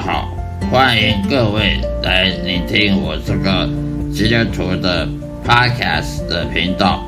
[0.00, 0.28] 好，
[0.70, 3.68] 欢迎各位来聆听我这个
[4.12, 5.08] 基督徒的
[5.44, 7.02] podcast 的频道。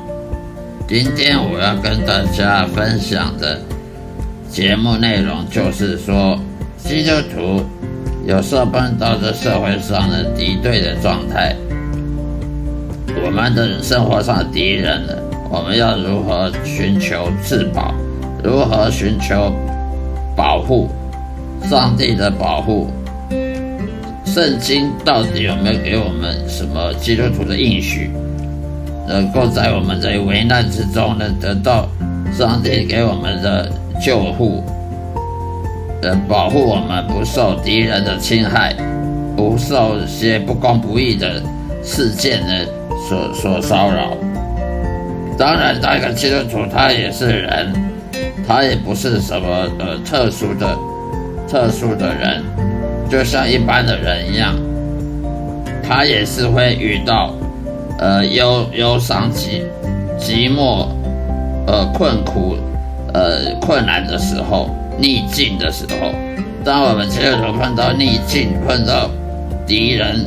[0.87, 3.61] 今天我要跟大家分享的
[4.49, 6.37] 节目内容就是说，
[6.77, 7.63] 基督徒
[8.25, 11.55] 有时候碰到这社会上的敌对的状态，
[13.23, 15.13] 我们的生活上的敌人呢，
[15.51, 17.93] 我们要如何寻求自保？
[18.43, 19.53] 如何寻求
[20.35, 20.89] 保护？
[21.67, 22.87] 上帝的保护，
[24.25, 28.09] 圣经到底有没有给我们什么基督徒的应许，
[29.07, 31.87] 能够在我们的危难之中呢得到
[32.35, 33.71] 上帝给我们的
[34.03, 34.63] 救护，
[36.01, 38.75] 呃，保护我们不受敌人的侵害，
[39.35, 41.41] 不受些不公不义的
[41.83, 42.65] 事件呢
[43.07, 44.17] 所所骚扰。
[45.37, 47.73] 当然，那个基督徒他也是人，
[48.47, 50.75] 他也不是什么呃特殊的。
[51.49, 52.43] 特殊的人，
[53.09, 54.55] 就像一般的人一样，
[55.81, 57.33] 他也是会遇到，
[57.97, 59.63] 呃忧忧伤、寂
[60.19, 60.87] 寂寞、
[61.65, 62.55] 呃困苦、
[63.13, 66.11] 呃困难的时候，逆境的时候。
[66.63, 69.09] 当我们接着碰到逆境、碰到
[69.65, 70.25] 敌人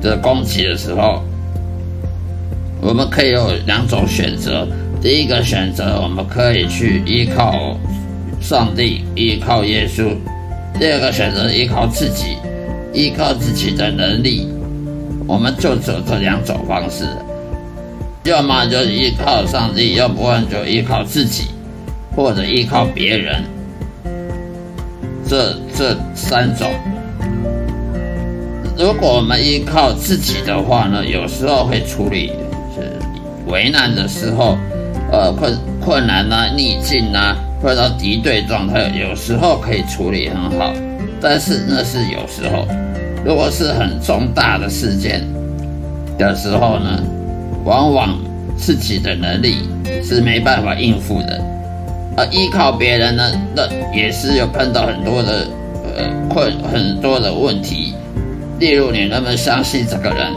[0.00, 1.24] 的攻击的时候，
[2.80, 4.68] 我们可以有两种选择。
[5.02, 7.76] 第一个选择，我们可以去依靠。
[8.46, 10.14] 上帝依靠耶稣，
[10.78, 12.36] 第二个选择依靠自己，
[12.92, 14.46] 依靠自己的能力，
[15.26, 17.04] 我们就走这两种方式，
[18.22, 21.46] 要么就依靠上帝，要不然就依靠自己，
[22.14, 23.42] 或者依靠别人。
[25.28, 26.70] 这这三种，
[28.78, 32.30] 如果我们依靠自己的话呢，有时候会处理
[32.76, 32.96] 是
[33.50, 34.56] 为难的时候，
[35.10, 37.36] 呃困困难呐，逆境呐。
[37.62, 40.72] 碰到敌对状态，有时候可以处理很好，
[41.20, 42.66] 但是那是有时候。
[43.24, 45.20] 如果是很重大的事件
[46.16, 47.02] 的时候呢，
[47.64, 48.16] 往往
[48.56, 49.68] 自己的能力
[50.00, 51.40] 是没办法应付的，
[52.16, 55.48] 而依靠别人呢，那也是有碰到很多的
[55.96, 57.94] 呃困很多的问题。
[58.60, 60.32] 例如，你能不能相信这个人？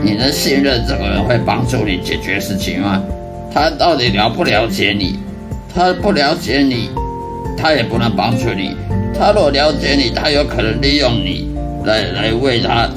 [0.00, 3.02] 你能信任这个人会帮助你解决事情吗？
[3.52, 5.18] 他到底了不了解你？
[5.78, 6.90] 他不了解你，
[7.56, 8.76] 他也不能帮助你。
[9.16, 12.88] 他若了解你，他有可能利用你来来为他，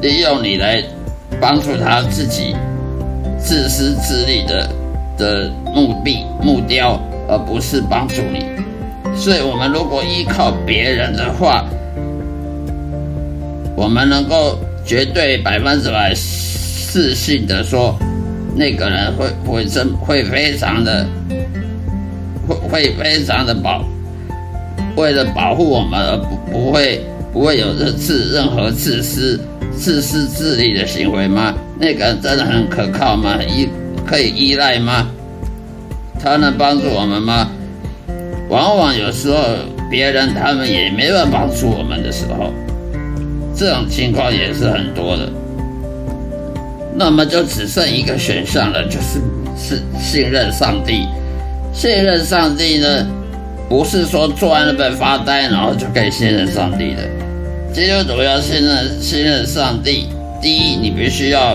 [0.00, 0.80] 利用你来
[1.40, 2.54] 帮助他自己
[3.36, 4.70] 自私自利的
[5.18, 8.46] 的目的目标，而不是帮助你。
[9.16, 11.64] 所以，我们如果依靠别人的话，
[13.74, 17.98] 我们能够绝对百分之百自信的说，
[18.54, 21.04] 那个人会会真会非常的。
[22.46, 23.84] 会 会非常的保，
[24.96, 29.40] 为了保护我们而不不会不会有任自任何自私
[29.76, 31.54] 自私自利的行为吗？
[31.78, 33.38] 那个人真的很可靠吗？
[33.44, 33.68] 依
[34.06, 35.08] 可以依赖吗？
[36.18, 37.50] 他能帮助我们吗？
[38.48, 39.38] 往往有时候
[39.90, 42.52] 别人他们也没办法帮助我们的时候，
[43.54, 45.28] 这种情况也是很多的。
[46.98, 49.20] 那么就只剩一个选项了，就是
[49.58, 51.06] 是信任上帝。
[51.76, 53.06] 信任上帝呢，
[53.68, 57.02] 不是说坐在那边发呆，然后就可以信任上帝的。
[57.70, 60.08] 基督徒要信任信任上帝，
[60.40, 61.54] 第一，你必须要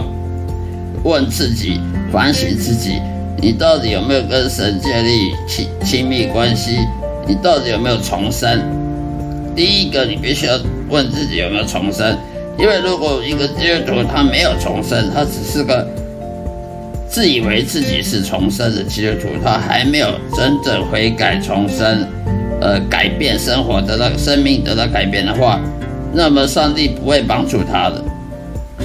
[1.03, 1.81] 问自己、
[2.11, 3.01] 反省自己，
[3.41, 6.77] 你到底有没有跟神建立亲亲密关系？
[7.27, 8.61] 你到底有没有重生？
[9.55, 10.53] 第一个，你必须要
[10.87, 12.15] 问自己有没有重生，
[12.59, 15.87] 因为如果一个基督徒他没有重生，他只是个。
[17.11, 22.07] 自以为自己是重生的基督徒，他还没有真正悔改重生，
[22.61, 25.59] 呃，改变生活得到生命得到改变的话，
[26.13, 28.01] 那么上帝不会帮助他的。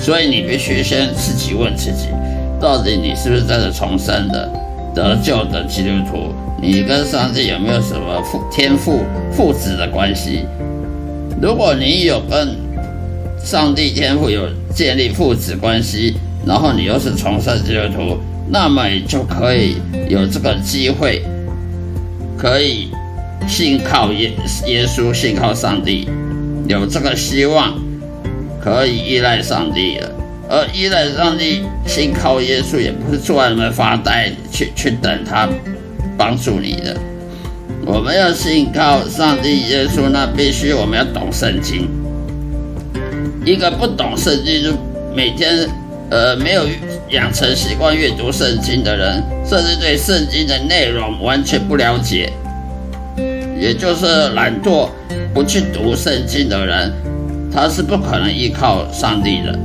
[0.00, 2.08] 所以你必须先自己问自己，
[2.60, 4.50] 到底你是不是真的重生的
[4.92, 6.34] 得救的基督徒？
[6.60, 10.40] 你跟上帝有没有什么父天父父子的关系？
[11.40, 12.56] 如果你有跟
[13.38, 19.78] 上帝天父有建立父子关系，然后你又是重生基督徒，那么你就可以
[20.08, 21.24] 有这个机会，
[22.38, 22.88] 可以
[23.48, 24.30] 信靠耶
[24.66, 26.08] 耶稣，信靠上帝，
[26.68, 27.74] 有这个希望，
[28.62, 30.12] 可以依赖上帝了。
[30.48, 35.48] 而依赖上帝，信靠耶稣，也不是坐在那发呆，去去等他
[36.16, 36.96] 帮助你的。
[37.84, 41.88] 我们要信靠上帝耶稣，那必须我们要懂圣经。
[43.44, 44.70] 一个不懂圣经，就
[45.12, 45.68] 每天。
[46.10, 46.62] 呃，没有
[47.10, 52.32] 养成习惯阅读圣经的人，甚至对圣经的内容完全不了解，
[53.58, 54.88] 也就是懒惰
[55.34, 56.92] 不去读圣经的人，
[57.52, 59.58] 他是不可能依靠上帝的。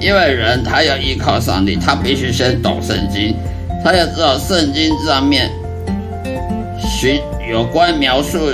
[0.00, 3.36] 因为人他要依靠上帝，他必须先懂圣经，
[3.84, 5.48] 他要知道圣经上面
[6.80, 8.50] 寻有关描述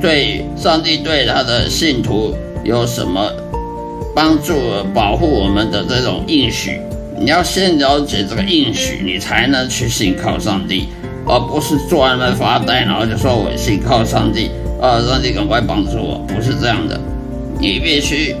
[0.00, 3.30] 对上帝对他的信徒有什么
[4.14, 4.54] 帮助、
[4.94, 6.80] 保护我们的这种应许。
[7.18, 10.88] 你要先了解这个应许，你才能去信靠上帝，
[11.26, 14.50] 而不是坐在那发呆，然后就说我信靠上帝，
[14.80, 16.98] 啊，上帝赶快帮助我，不是这样的。
[17.60, 18.34] 你必须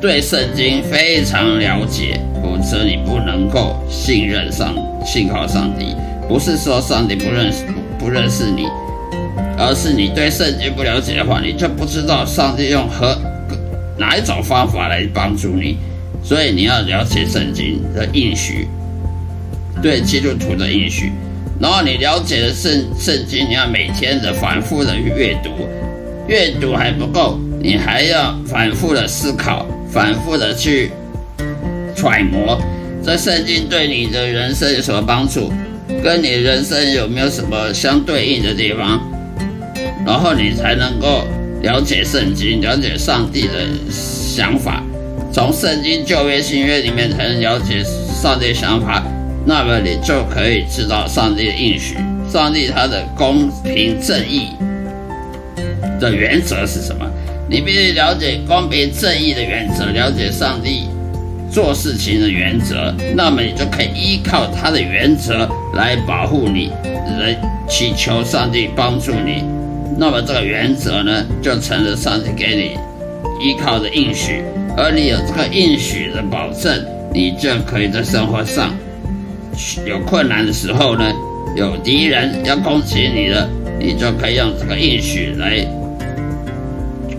[0.00, 4.72] 对圣经非常了解，否则你不能够信任上
[5.04, 5.96] 信靠上帝。
[6.28, 7.64] 不是说上帝不认识
[7.98, 8.68] 不认识你，
[9.58, 13.18] 而是你对圣经不了解的话，你就不知道上帝用何
[14.00, 15.76] 哪一种方法来帮助你。
[16.22, 18.66] 所以你要了解圣经的应许，
[19.82, 21.12] 对基督徒的应许，
[21.58, 25.50] 然后你了解了圣圣经，你要每天的反复的阅读，
[26.28, 30.90] 阅读还不够，你还要反复的思考，反复的去
[31.96, 32.60] 揣摩
[33.02, 35.50] 这圣经对你的人生有什么帮助，
[36.04, 39.00] 跟你人生有没有什么相对应的地方，
[40.06, 41.24] 然后你才能够
[41.62, 44.82] 了解圣经，了解上帝的想法。
[45.32, 49.02] 从圣经旧约新约里面才能了解上帝的想法，
[49.46, 51.96] 那么你就可以知道上帝的应许，
[52.28, 54.48] 上帝他的公平正义
[56.00, 57.06] 的原则是什么？
[57.48, 60.88] 你必须了解公平正义的原则，了解上帝
[61.50, 66.70] 做事情的原则，那么你就可以依靠他的原则来保护你，
[67.20, 67.36] 来
[67.68, 69.44] 祈求上帝帮助你。
[69.98, 74.42] 那么这个原则呢，就成了上帝给你依靠的应许。
[74.76, 78.74] 而你有这个应许的保证，你就可以在生活上
[79.84, 81.12] 有困难的时候呢，
[81.56, 83.48] 有敌人要攻击你了，
[83.78, 85.66] 你就可以用这个应许来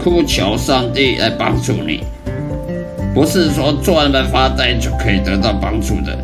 [0.02, 2.02] 哭求上帝来帮助你。
[3.14, 6.18] 不是说坐在那发呆就可以得到帮助的。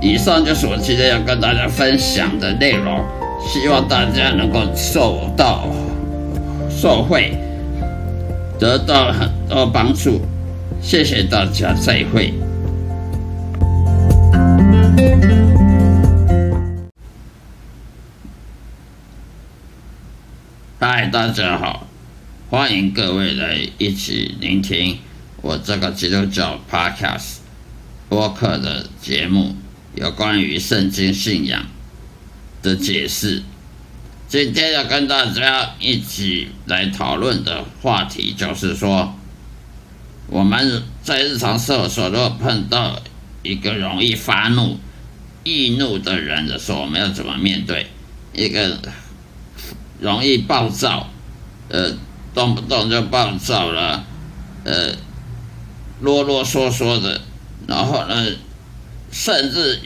[0.00, 3.04] 以上就是我今天要跟大家分享的内容，
[3.46, 5.68] 希望大家能够受到
[6.70, 7.36] 受惠。
[8.58, 10.20] 得到很多帮助，
[10.80, 12.32] 谢谢大家，再会。
[20.78, 21.86] 嗨，大家好，
[22.48, 24.98] 欢迎各位来一起聆听
[25.42, 27.38] 我这个基督教 Podcast
[28.08, 29.56] 播客的节目，
[29.96, 31.66] 有关于圣经信仰
[32.64, 33.42] 的解释。
[34.26, 39.14] 今天要跟大家一起来讨论的话题，就是说，
[40.26, 43.00] 我们在日常生活中，如果碰到
[43.42, 44.78] 一个容易发怒、
[45.44, 47.86] 易怒的人的时候，我们要怎么面对？
[48.32, 48.80] 一个
[50.00, 51.10] 容易暴躁，
[51.68, 51.92] 呃，
[52.34, 54.04] 动不动就暴躁了，
[54.64, 54.96] 呃，
[56.00, 57.20] 啰啰嗦嗦的，
[57.68, 58.26] 然后呢，
[59.12, 59.78] 甚至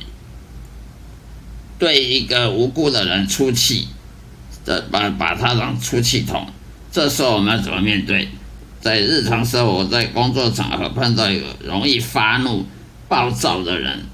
[1.79, 3.89] 对一个无辜的人出气。
[4.91, 6.47] 把把他当出气筒，
[6.93, 8.29] 这时候我们要怎么面对？
[8.83, 12.67] 在日常生活，在工作场合碰到一个容易发怒、
[13.09, 14.05] 暴躁的人，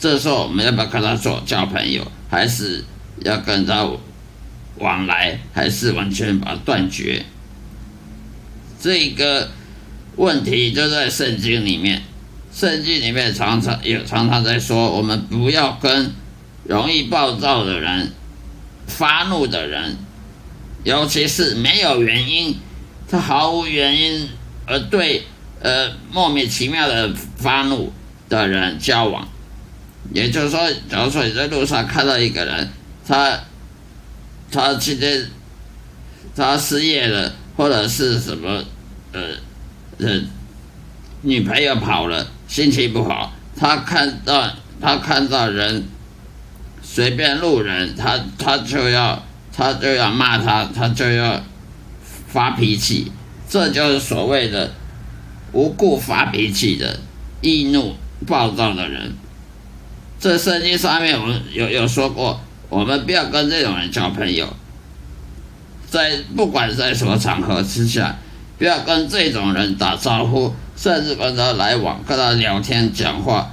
[0.00, 2.82] 这时候我们要不要跟他做交朋友，还是
[3.22, 3.86] 要跟他
[4.78, 7.26] 往来，还是完全把他断绝？
[8.80, 9.50] 这个
[10.16, 12.00] 问题就在圣经里面，
[12.50, 16.12] 圣经里面常常有常常在说，我们不要跟
[16.68, 18.12] 容易暴躁的人。
[18.88, 19.96] 发怒的人，
[20.84, 22.56] 尤其是没有原因，
[23.10, 24.28] 他毫无原因
[24.64, 25.26] 而对
[25.60, 27.92] 呃莫名其妙的发怒
[28.28, 29.28] 的人交往，
[30.12, 32.70] 也就是说，假如说你在路上看到一个人，
[33.04, 33.36] 他
[34.52, 35.26] 他今天
[36.36, 38.64] 他失业了，或者是什么
[39.10, 39.20] 呃
[39.98, 40.20] 呃
[41.22, 44.48] 女朋友跑了，心情不好，他看到
[44.80, 45.88] 他看到人。
[46.96, 49.22] 随便路人，他他就要
[49.54, 51.38] 他就要骂他，他就要
[52.26, 53.12] 发脾气，
[53.46, 54.72] 这就是所谓的
[55.52, 56.98] 无故发脾气的
[57.42, 57.94] 易怒
[58.26, 59.12] 暴躁的人。
[60.18, 64.56] 这圣经上面我们有有说过，我们不要跟这种人交朋友，
[65.90, 68.16] 在不管在什么场合之下，
[68.56, 73.50] 不要跟这种人打招呼，甚至跟他来往、跟他聊天、讲话。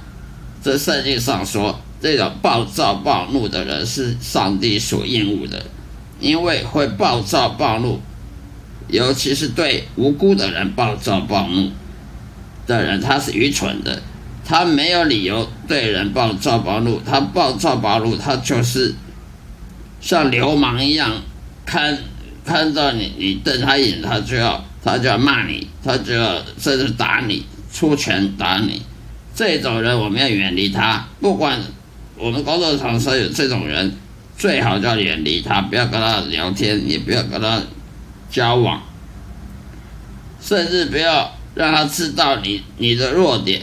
[0.62, 1.78] 这圣经上说。
[2.04, 5.64] 这种暴躁暴怒的人是上帝所厌恶的，
[6.20, 7.98] 因为会暴躁暴怒，
[8.88, 11.72] 尤其是对无辜的人暴躁暴怒
[12.66, 14.02] 的人，他是愚蠢的，
[14.44, 18.94] 他没有理由对人暴躁暴怒，他暴躁暴怒，他就是
[20.02, 21.10] 像流氓一样，
[21.64, 21.96] 看
[22.44, 28.82] 看到你你瞪他一眼，他就要他就要骂你，他就要甚至打你，出拳打你。
[29.34, 31.58] 这种人我们要远离他，不管
[32.16, 33.92] 我们工作场所有这种人，
[34.38, 37.60] 最好就要远离他，不要跟他聊天，也不要跟他
[38.30, 38.82] 交往，
[40.40, 43.62] 甚至不要让他知道你你的弱点，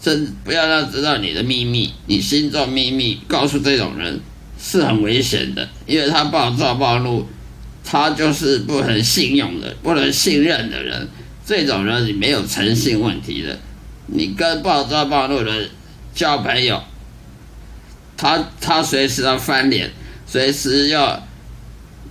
[0.00, 4.20] 甚至不要让他知道你的秘密，你心中秘密，告诉这种人
[4.60, 7.26] 是很危险的，因为他暴躁暴怒，
[7.84, 11.08] 他就是不能信用的、不能信任的人，
[11.44, 13.58] 这种人你没有诚信问题的。
[14.06, 15.70] 你跟暴躁暴怒的人
[16.14, 16.82] 交朋友，
[18.18, 19.90] 他他随时要翻脸，
[20.26, 21.26] 随时要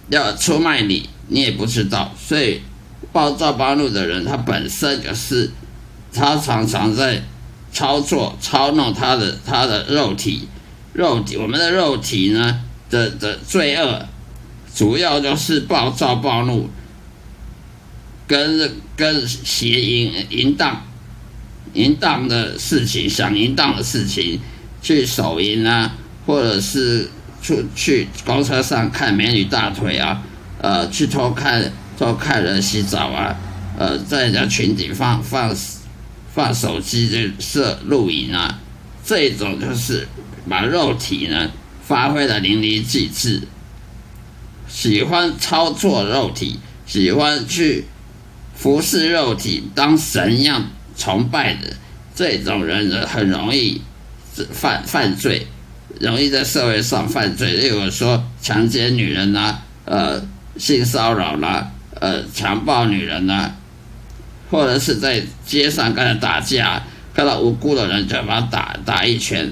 [0.09, 2.11] 要出卖你，你也不知道。
[2.17, 2.61] 所以
[3.11, 5.51] 暴躁暴怒的人，他本身就是
[6.11, 7.21] 他常常在
[7.71, 10.47] 操作操弄他的他的肉体，
[10.93, 14.07] 肉体我们的肉体呢的的罪恶，
[14.73, 16.69] 主要就是暴躁暴怒，
[18.25, 20.83] 跟跟邪淫淫荡。
[21.73, 24.39] 淫荡的事情，想淫荡的事情，
[24.81, 27.09] 去手淫啊，或者是
[27.41, 30.21] 出去公车上看美女大腿啊，
[30.59, 33.35] 呃，去偷看偷看人洗澡啊，
[33.77, 35.55] 呃，在人家群体放放
[36.33, 38.59] 放手机就摄录影啊，
[39.05, 40.07] 这种就是
[40.49, 41.49] 把肉体呢
[41.85, 43.41] 发挥的淋漓尽致，
[44.67, 47.85] 喜欢操作肉体，喜欢去
[48.55, 50.69] 服侍肉体，当神一样。
[50.99, 51.77] 崇拜的
[52.15, 53.79] 这种人呢，很容易
[54.51, 55.47] 犯犯罪，
[55.99, 57.53] 容易在社会上犯罪。
[57.53, 60.21] 例如说，强奸女人呐，呃，
[60.57, 63.51] 性骚扰啦，呃，强暴女人呐，
[64.49, 69.51] 或者是在街上跟人打架，看到无辜的人就把他打打一拳，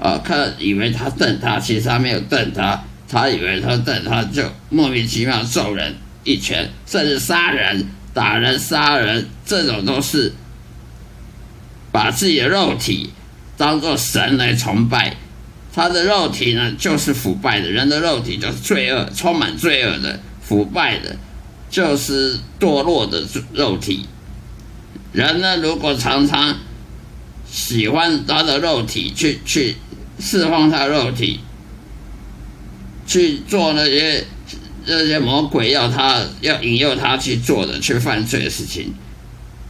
[0.00, 10.32] 啊，看以为他瞪他，其实他没有瞪他，他以为他瞪他，就莫名其妙揍人一拳，甚至杀人、打人、杀人，这种都是。
[11.92, 13.10] 把自己的肉体
[13.56, 15.16] 当做神来崇拜，
[15.72, 21.16] 他的肉体呢就是腐败的，人的肉体就是罪恶，充满罪恶的、腐败的，
[21.70, 24.06] 就是堕落的肉体。
[25.12, 26.56] 人呢，如果常常
[27.48, 29.76] 喜欢他的肉体，去去
[30.18, 31.40] 释放他肉体，
[33.06, 34.24] 去做那些
[34.86, 38.92] 那些魔鬼要他要引诱他去做的、去犯罪的事情，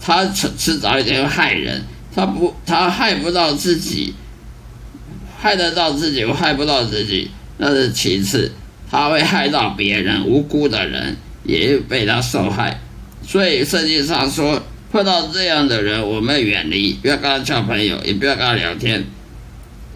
[0.00, 1.84] 他迟迟早一天会害人。
[2.14, 4.14] 他不，他害不到自己，
[5.38, 8.52] 害得到自己，害不到自己，那是其次。
[8.90, 12.80] 他会害到别人，无辜的人也被他受害。
[13.26, 19.04] 所以圣经上说，碰到这样的人，我们远离，不要跟他交朋友，也不要跟他聊天，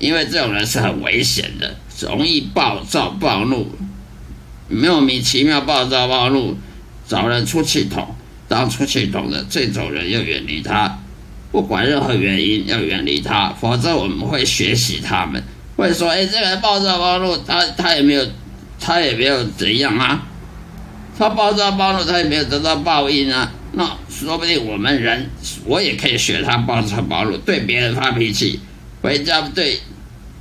[0.01, 3.71] 因为这种人是很危险的，容易暴躁暴怒，
[4.69, 6.57] 莫名其妙暴躁暴怒，
[7.07, 8.17] 找人出气筒，
[8.49, 10.99] 当出气筒的这种人要远离他。
[11.51, 15.43] 不管任何原因，要远离他，否则我们会学习他们，
[15.77, 18.27] 会说：“哎，这个人暴躁暴怒，他他也没有，
[18.79, 20.27] 他也没有怎样啊，
[21.19, 23.51] 他暴躁暴怒，他也没有得到报应啊。
[23.73, 25.31] 那说不定我们人，
[25.65, 28.61] 我也可以学他暴躁暴怒，对别人发脾气，
[29.01, 29.81] 回家对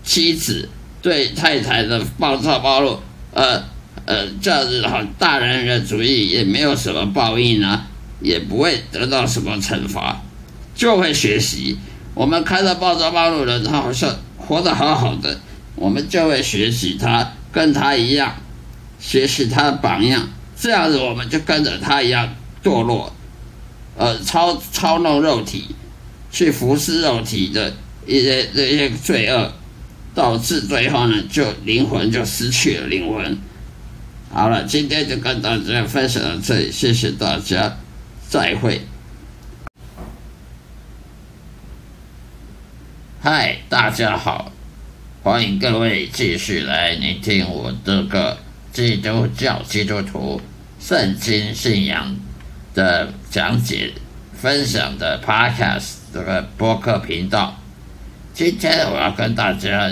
[0.03, 0.67] 妻子、
[1.01, 2.99] 对太太的暴躁暴怒，
[3.33, 3.63] 呃
[4.05, 7.87] 呃，这样子好，大人的主义也没有什么报应啊，
[8.21, 10.21] 也不会得到什么惩罚。”
[10.77, 11.77] 就会学习。
[12.13, 15.39] 我们看到暴躁暴怒的人，他好像活得好好的，
[15.75, 18.35] 我们就会学习他，跟他一样，
[18.99, 20.29] 学习他的榜样。
[20.59, 23.13] 这样子，我们就跟着他一样堕落，
[23.95, 25.75] 呃，操操弄肉体，
[26.31, 27.73] 去服侍肉体的
[28.07, 29.51] 一些这些罪恶，
[30.15, 33.37] 导致最后呢，就灵魂就失去了灵魂。
[34.33, 37.77] 好了，今天就跟大家分享到这里，谢谢大家，
[38.27, 38.81] 再会。
[43.29, 44.53] 嗨，大家好，
[45.21, 48.37] 欢迎各位继续来聆听我这个
[48.71, 50.41] 基督教基督徒
[50.79, 52.15] 圣经信仰
[52.73, 53.91] 的讲解
[54.33, 57.59] 分享的 Podcast 这个播客频道。
[58.33, 59.91] 今天我要跟大家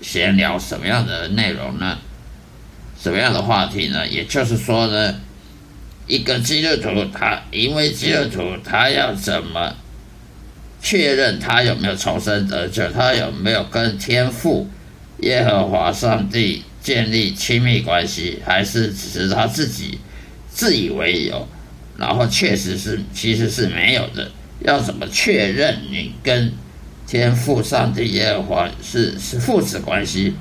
[0.00, 1.98] 闲聊什么样的内容呢？
[2.96, 4.06] 什么样的话题呢？
[4.06, 5.16] 也就是说呢，
[6.06, 9.74] 一个基督徒他因为基督徒他要怎么？
[10.82, 14.68] 确认他有没有重生得救，他有没有跟天父
[15.18, 19.98] 耶和华上帝建立亲密关系，还是只是他自己
[20.48, 21.46] 自以为有，
[21.98, 24.30] 然后确实是其实是没有的。
[24.60, 26.52] 要怎么确认你跟
[27.06, 30.34] 天父上帝耶和华是是父子关系，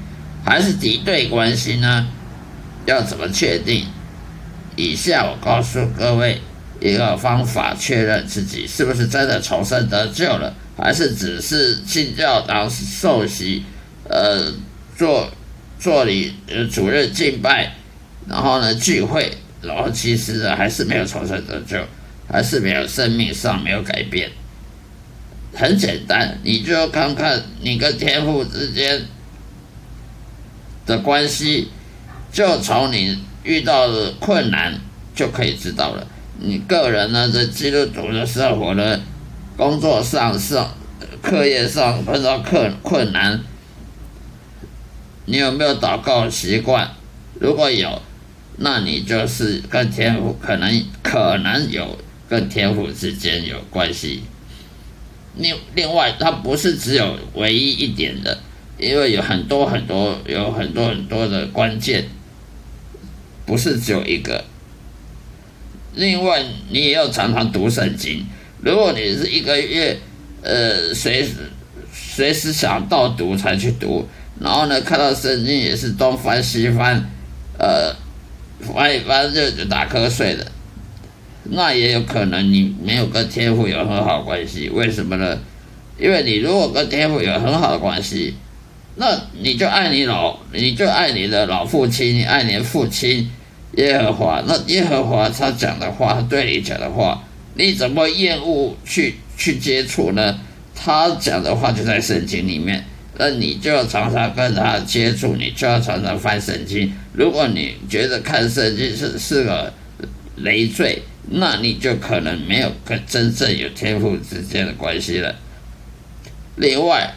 [0.46, 2.08] 还是敌对关系呢？
[2.86, 3.86] 要怎么确定？
[4.75, 6.41] 以下我告诉各位
[6.80, 13.64] 一个方法，确认自己是不是真的重生得救了，还是只是进教堂受洗，
[14.10, 14.54] 呃，
[14.98, 15.30] 做
[15.78, 17.74] 做礼呃主任敬拜，
[18.28, 21.78] 然后呢聚会，然后其实呢还是没有重生得救，
[22.32, 24.32] 还是没有生命上没有改变。
[25.54, 29.02] 很简单，你就看看你跟天父之间
[30.86, 31.70] 的关系，
[32.32, 34.80] 就从你遇到的困难
[35.16, 36.08] 就可以知道了。
[36.41, 39.00] 你个人呢，在基督徒的生活呢，
[39.58, 40.74] 工作上、上
[41.22, 43.41] 课业上碰到困困难，
[45.25, 46.91] 你有没有祷告习惯？
[47.41, 48.01] 如果有，
[48.55, 51.98] 那你就是跟天赋可能可能有
[52.29, 54.24] 跟天赋之间有关系。
[55.36, 58.38] 另另外，它不是只有唯一一点的，
[58.77, 62.05] 因为有很多很多有很多很多的关键，
[63.46, 64.46] 不是只有一个。
[65.96, 68.25] 另外，你也要常常读圣经。
[68.62, 69.98] 如果你是一个月，
[70.41, 71.31] 呃，随时
[71.91, 74.08] 随时想到读才去读，
[74.39, 77.03] 然后呢，看到圣经也是东翻西翻，
[77.58, 77.93] 呃，
[78.62, 80.46] 翻一翻就就打瞌睡了。
[81.51, 85.38] 那也有可能你没有跟天赋有很好关系，为什么呢？
[85.98, 88.36] 因为你如果跟天赋有很好的关系，
[88.96, 93.29] 那你就爱你老，你就爱你的老父亲，你爱你的父亲
[93.78, 94.44] 耶和华。
[94.48, 97.24] 那耶和华他讲的话，他对你讲的话，
[97.56, 100.40] 你怎么厌恶去去接触呢？
[100.76, 102.86] 他讲的话就在圣经里面，
[103.18, 106.94] 那你就要常常跟他接触，你就要常常翻圣经。
[107.14, 109.74] 如果你觉得看圣经是是个
[110.38, 115.36] 累赘，那你就可能没有跟真正有天赋之间的关系了。
[116.56, 117.13] 另外，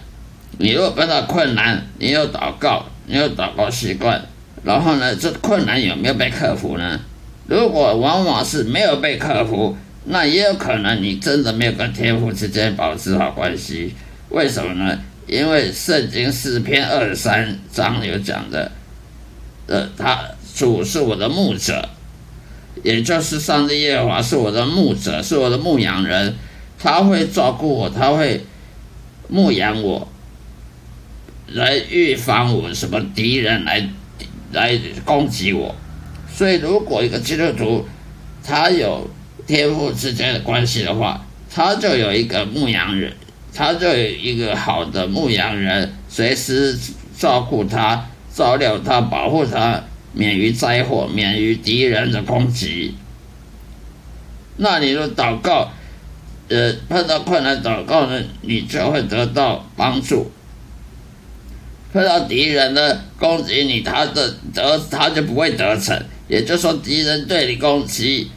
[0.58, 4.26] 你如果碰到困难，你有祷告，你有祷告习惯，
[4.64, 7.00] 然后呢，这困难有没有被克服呢？
[7.46, 13.94] 如果往往是没有被克服，那也有可能你真的没有跟天赋之间保持好关系。
[14.30, 14.98] 为什么呢？
[15.26, 18.70] 因为圣经四篇二十三章有讲的，
[19.66, 20.20] 呃，他
[20.54, 21.88] 主是我的牧者。
[22.82, 26.34] 也就是上帝耶和华是我的牧者，是我的牧羊人，
[26.78, 28.44] 他会照顾我，他会
[29.28, 30.08] 牧养我，
[31.48, 33.88] 来预防我什么敌人来
[34.52, 35.74] 来攻击我。
[36.32, 37.86] 所以，如果一个基督徒
[38.44, 39.08] 他有
[39.46, 43.12] 天赋之间的关系的话，他就有一个牧羊人，
[43.52, 46.78] 他就有一个好的牧羊人，随时
[47.18, 49.82] 照顾他、照料他、保护他。
[50.14, 52.94] 免于灾祸，免于敌人的攻击。
[54.58, 55.72] 那你说祷告，
[56.48, 60.30] 呃，碰到困难祷告呢，你就会得到帮助。
[61.92, 66.02] 碰到敌人呢攻击你，他的得他就不会得逞。
[66.28, 68.30] 也就是说，敌人对你攻击，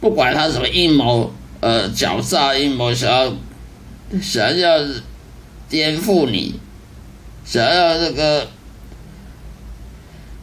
[0.00, 3.32] 不管他什么阴谋，呃，狡诈阴谋，想要
[4.22, 4.78] 想要
[5.68, 6.54] 颠覆你，
[7.44, 8.46] 想要这个。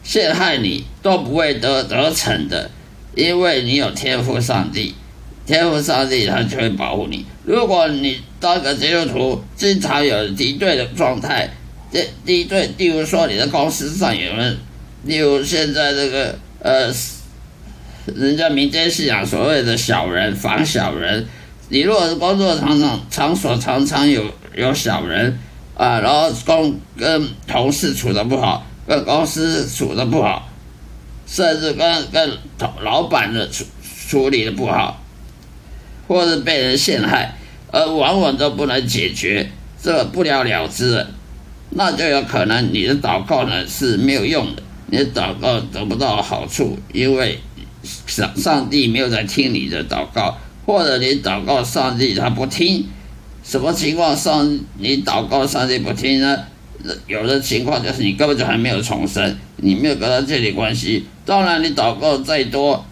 [0.04, 2.72] 陷害你都不会得得逞的，
[3.16, 4.96] 因为你有天赋上帝，
[5.46, 7.24] 天赋上帝他就会保护你。
[7.46, 11.52] 如果你当个基督徒，经常有敌对的状态，
[11.92, 14.58] 这敌对，例如说你的公司上有人，
[15.04, 16.94] 例如现在这个呃，
[18.16, 21.28] 人家民间信仰所谓的小人防小人，
[21.70, 24.24] 你如果是工作场场场所常常有
[24.56, 25.38] 有小人
[25.76, 28.66] 啊，然后公跟同事处的不好。
[28.88, 30.50] 跟公司处的不好，
[31.26, 32.38] 甚至跟跟
[32.82, 33.64] 老板的处
[34.10, 35.02] 处理的不好，
[36.08, 37.38] 或者被人陷害，
[37.72, 39.50] 而往往都不能解决，
[39.82, 41.06] 这不了了之，
[41.72, 47.40] 那就有可能你的祷告呢是没有用的，你的祷告得不到好处，因为
[48.08, 52.88] 上上帝没有在听你的祷告，或者你祷告上帝他不听，
[53.44, 56.38] 什么情况上你祷告上帝不听呢？
[57.06, 61.06] 有的情况就是你根本就还没有重生，你没有跟他建立关系。
[61.24, 62.84] 当然，你祷告再多，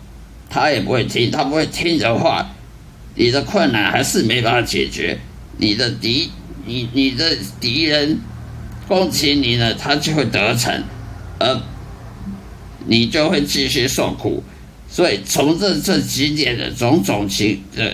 [0.47, 1.31] 他也不会听。
[1.31, 2.51] 他不会听的话，
[3.15, 5.17] 你的困难还是没办法解决。
[5.57, 6.29] 你的敌，
[6.67, 8.19] 你你的敌人
[8.89, 10.83] 攻击你呢，他就会得逞，
[11.39, 11.61] 而
[12.87, 14.43] 你就会继续受苦。
[14.89, 17.93] 所以，从这这几点的种种情的。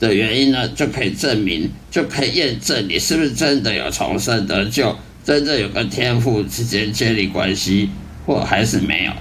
[0.00, 7.90] 的原因呢，就可以证明，就可以验证你是不是真的有重生得救，真正有跟天父之间建立关系，
[8.24, 9.12] 或还是没有。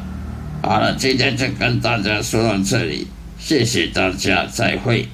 [0.62, 3.08] 好了，今天就跟大家说到这里，
[3.40, 5.08] 谢谢大家，再会。